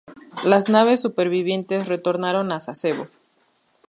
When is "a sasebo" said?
2.51-3.07